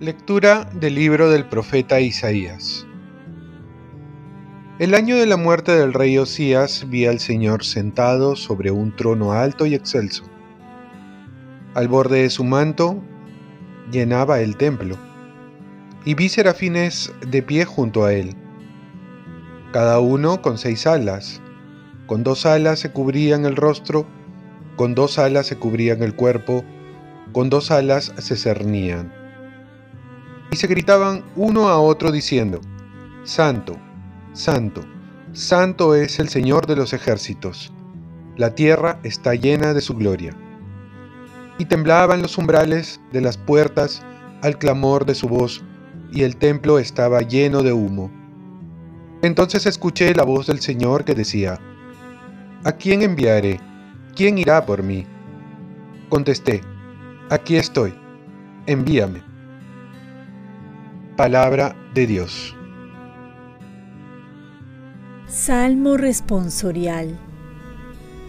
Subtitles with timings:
[0.00, 2.86] Lectura del libro del profeta Isaías.
[4.78, 9.32] El año de la muerte del rey Osías vi al Señor sentado sobre un trono
[9.32, 10.24] alto y excelso.
[11.74, 13.02] Al borde de su manto
[13.90, 14.98] llenaba el templo,
[16.04, 18.34] y vi serafines de pie junto a él,
[19.74, 21.40] cada uno con seis alas.
[22.06, 24.06] Con dos alas se cubrían el rostro,
[24.76, 26.64] con dos alas se cubrían el cuerpo,
[27.32, 29.12] con dos alas se cernían.
[30.52, 32.60] Y se gritaban uno a otro diciendo,
[33.24, 33.76] Santo,
[34.32, 34.82] Santo,
[35.32, 37.72] Santo es el Señor de los ejércitos.
[38.36, 40.36] La tierra está llena de su gloria.
[41.58, 44.04] Y temblaban los umbrales de las puertas
[44.40, 45.64] al clamor de su voz,
[46.12, 48.23] y el templo estaba lleno de humo.
[49.24, 51.58] Entonces escuché la voz del Señor que decía,
[52.62, 53.58] ¿A quién enviaré?
[54.14, 55.06] ¿Quién irá por mí?
[56.10, 56.60] Contesté,
[57.30, 57.94] aquí estoy,
[58.66, 59.22] envíame.
[61.16, 62.54] Palabra de Dios.
[65.26, 67.18] Salmo responsorial.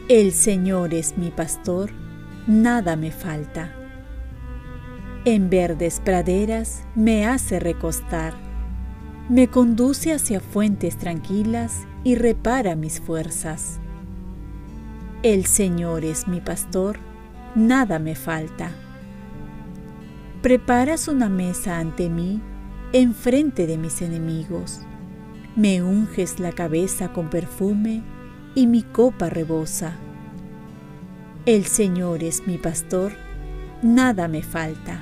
[0.07, 1.91] El Señor es mi pastor,
[2.47, 3.75] nada me falta.
[5.25, 8.44] En verdes praderas me hace recostar,
[9.29, 13.79] me conduce hacia fuentes tranquilas y repara mis fuerzas.
[15.23, 16.99] El Señor es mi pastor,
[17.55, 18.71] nada me falta.
[20.41, 22.41] Preparas una mesa ante mí,
[22.93, 24.85] enfrente de mis enemigos
[25.55, 28.03] me unges la cabeza con perfume
[28.55, 29.93] y mi copa rebosa.
[31.45, 33.13] El Señor es mi pastor,
[33.81, 34.99] nada me falta.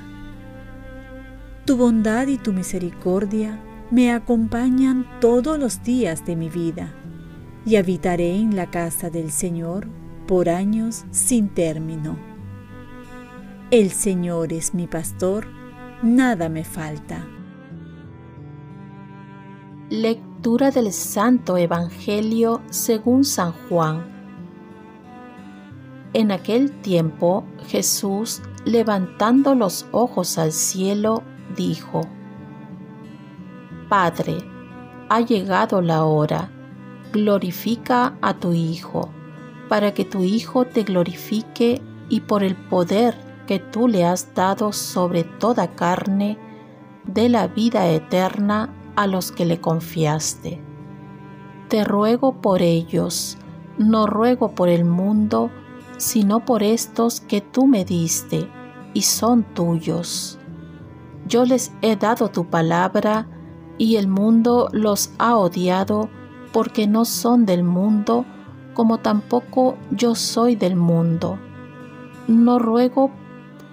[1.65, 3.59] Tu bondad y tu misericordia
[3.93, 6.95] me acompañan todos los días de mi vida,
[7.63, 9.87] y habitaré en la casa del Señor
[10.25, 12.17] por años sin término.
[13.69, 15.45] El Señor es mi pastor,
[16.01, 17.27] nada me falta.
[19.91, 24.11] Lectura del Santo Evangelio según San Juan.
[26.13, 31.21] En aquel tiempo Jesús, levantando los ojos al cielo,
[31.55, 32.09] dijo,
[33.95, 34.37] Padre,
[35.07, 36.49] ha llegado la hora,
[37.11, 39.11] glorifica a tu Hijo,
[39.69, 43.15] para que tu Hijo te glorifique y por el poder
[43.45, 46.39] que tú le has dado sobre toda carne,
[47.05, 50.59] de la vida eterna a los que le confiaste.
[51.67, 53.37] Te ruego por ellos,
[53.77, 55.51] no ruego por el mundo,
[55.97, 58.49] sino por estos que tú me diste
[58.95, 60.39] y son tuyos.
[61.27, 63.27] Yo les he dado tu palabra
[63.77, 66.09] y el mundo los ha odiado
[66.51, 68.25] porque no son del mundo,
[68.73, 71.39] como tampoco yo soy del mundo.
[72.27, 73.11] No ruego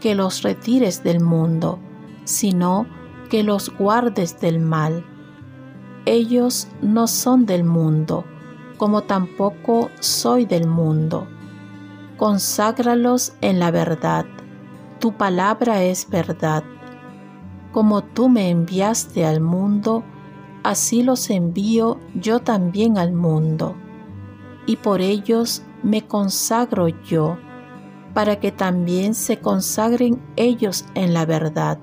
[0.00, 1.78] que los retires del mundo,
[2.24, 2.86] sino
[3.28, 5.04] que los guardes del mal.
[6.06, 8.24] Ellos no son del mundo,
[8.78, 11.28] como tampoco soy del mundo.
[12.16, 14.24] Conságralos en la verdad.
[14.98, 16.64] Tu palabra es verdad.
[17.72, 20.04] Como tú me enviaste al mundo,
[20.62, 23.76] así los envío yo también al mundo.
[24.66, 27.38] Y por ellos me consagro yo,
[28.14, 31.78] para que también se consagren ellos en la verdad.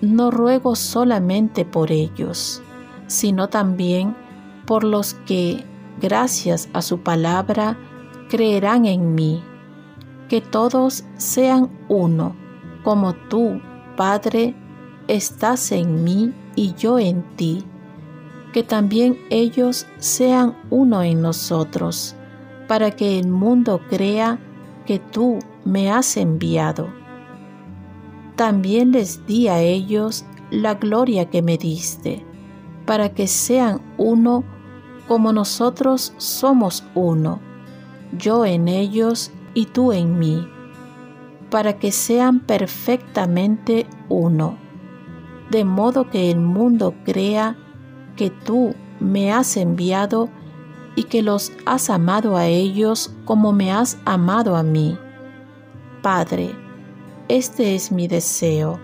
[0.00, 2.62] No ruego solamente por ellos,
[3.06, 4.16] sino también
[4.66, 5.64] por los que,
[6.00, 7.78] gracias a su palabra,
[8.28, 9.42] creerán en mí.
[10.28, 12.34] Que todos sean uno,
[12.84, 13.60] como tú,
[13.96, 14.54] Padre,
[15.14, 17.64] estás en mí y yo en ti.
[18.52, 22.14] Que también ellos sean uno en nosotros,
[22.68, 24.38] para que el mundo crea
[24.84, 26.88] que tú me has enviado.
[28.36, 32.26] También les di a ellos la gloria que me diste
[32.84, 34.44] para que sean uno
[35.08, 37.40] como nosotros somos uno,
[38.16, 40.48] yo en ellos y tú en mí,
[41.50, 44.56] para que sean perfectamente uno,
[45.52, 47.56] de modo que el mundo crea
[48.16, 50.30] que tú me has enviado
[50.96, 54.96] y que los has amado a ellos como me has amado a mí.
[56.02, 56.56] Padre,
[57.28, 58.80] este es mi deseo,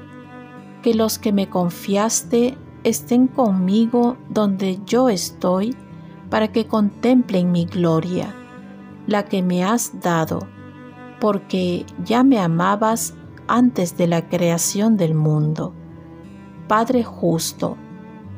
[0.82, 5.75] que los que me confiaste estén conmigo donde yo estoy,
[6.29, 8.35] para que contemplen mi gloria,
[9.06, 10.41] la que me has dado,
[11.19, 13.15] porque ya me amabas
[13.47, 15.75] antes de la creación del mundo.
[16.69, 17.76] Padre justo,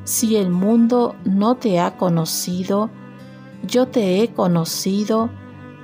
[0.05, 2.88] Si el mundo no te ha conocido,
[3.67, 5.31] yo te he conocido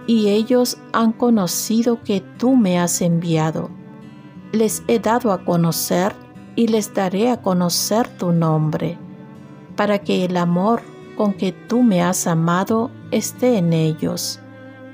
[0.06, 3.70] y ellos han conocido que tú me has enviado.
[4.52, 6.14] Les he dado a conocer
[6.54, 8.98] y les daré a conocer tu nombre,
[9.76, 10.80] para que el amor
[11.16, 14.40] con que tú me has amado esté en ellos,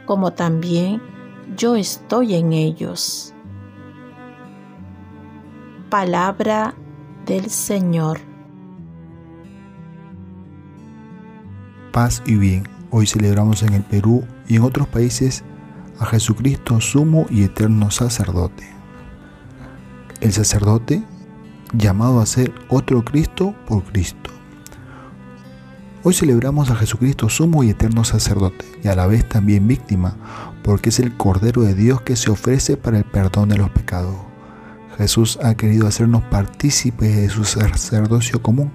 [0.06, 1.00] como también
[1.56, 3.34] yo estoy en ellos.
[5.90, 6.74] Palabra
[7.26, 8.20] del Señor.
[11.92, 12.68] Paz y bien.
[12.90, 15.44] Hoy celebramos en el Perú y en otros países
[15.98, 18.68] a Jesucristo sumo y eterno sacerdote.
[20.20, 21.02] El sacerdote
[21.72, 24.30] llamado a ser otro Cristo por Cristo.
[26.02, 30.16] Hoy celebramos a Jesucristo sumo y eterno sacerdote y a la vez también víctima,
[30.64, 34.31] porque es el Cordero de Dios que se ofrece para el perdón de los pecados.
[34.98, 38.72] Jesús ha querido hacernos partícipes de su sacerdocio común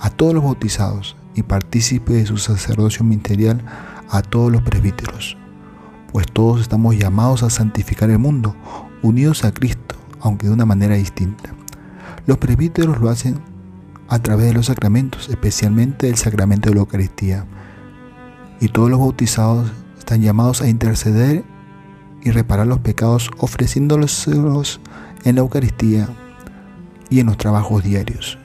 [0.00, 3.64] a todos los bautizados y partícipes de su sacerdocio ministerial
[4.10, 5.36] a todos los presbíteros,
[6.12, 8.54] pues todos estamos llamados a santificar el mundo,
[9.02, 11.50] unidos a Cristo, aunque de una manera distinta.
[12.26, 13.40] Los presbíteros lo hacen
[14.08, 17.46] a través de los sacramentos, especialmente el sacramento de la Eucaristía.
[18.60, 21.44] Y todos los bautizados están llamados a interceder
[22.22, 24.12] y reparar los pecados ofreciéndolos
[25.26, 26.08] en la Eucaristía
[27.10, 28.38] y en los trabajos diarios.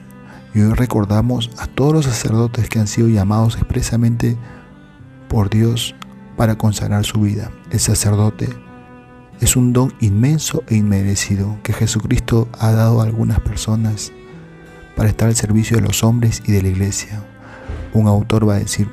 [0.52, 4.36] Y hoy recordamos a todos los sacerdotes que han sido llamados expresamente
[5.28, 5.94] por Dios
[6.36, 7.52] para consagrar su vida.
[7.70, 8.48] El sacerdote
[9.40, 14.12] es un don inmenso e inmerecido que Jesucristo ha dado a algunas personas
[14.96, 17.24] para estar al servicio de los hombres y de la iglesia.
[17.94, 18.88] Un autor va a decir,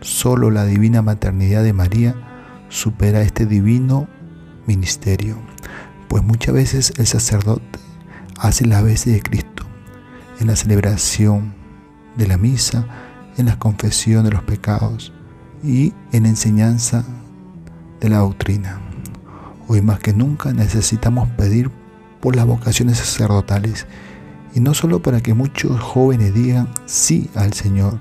[0.00, 2.14] solo la divina maternidad de María
[2.70, 4.08] supera este divino
[4.66, 5.36] ministerio,
[6.08, 7.78] pues muchas veces el sacerdote
[8.38, 9.64] hace las veces de Cristo
[10.40, 11.54] en la celebración
[12.16, 12.86] de la misa,
[13.36, 15.12] en la confesión de los pecados
[15.62, 17.04] y en la enseñanza
[18.00, 18.80] de la doctrina.
[19.68, 21.70] Hoy más que nunca necesitamos pedir
[22.20, 23.86] por las vocaciones sacerdotales
[24.54, 28.00] y no solo para que muchos jóvenes digan sí al Señor,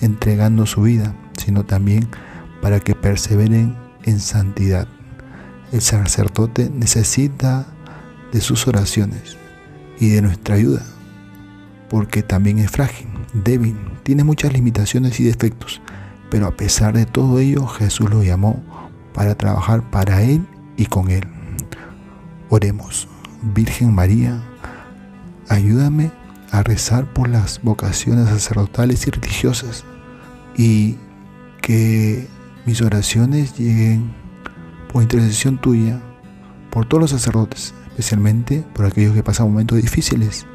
[0.00, 2.08] entregando su vida, sino también
[2.60, 4.88] para que perseveren en santidad.
[5.72, 7.66] El sacerdote necesita
[8.30, 9.38] de sus oraciones
[9.98, 10.82] y de nuestra ayuda,
[11.88, 15.80] porque también es frágil, débil, tiene muchas limitaciones y defectos,
[16.30, 18.62] pero a pesar de todo ello Jesús lo llamó
[19.14, 20.46] para trabajar para Él
[20.76, 21.24] y con Él.
[22.50, 23.08] Oremos,
[23.54, 24.42] Virgen María,
[25.48, 26.10] ayúdame
[26.50, 29.84] a rezar por las vocaciones sacerdotales y religiosas
[30.54, 30.98] y
[31.62, 32.28] que
[32.66, 34.21] mis oraciones lleguen
[34.92, 36.00] por intercesión tuya
[36.70, 40.46] por todos los sacerdotes, especialmente por aquellos que pasan momentos difíciles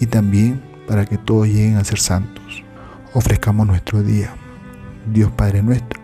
[0.00, 2.64] y también para que todos lleguen a ser santos.
[3.14, 4.34] Ofrezcamos nuestro día.
[5.12, 6.00] Dios Padre nuestro,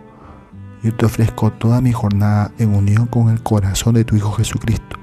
[0.82, 4.96] yo te ofrezco toda mi jornada en unión con el corazón de tu Hijo Jesucristo,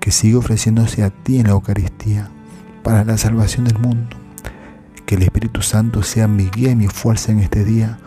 [0.00, 2.30] que sigue ofreciéndose a ti en la Eucaristía
[2.82, 4.16] para la salvación del mundo.
[5.04, 7.98] Que el Espíritu Santo sea mi guía y mi fuerza en este día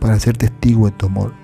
[0.00, 1.43] para ser testigo de tu amor.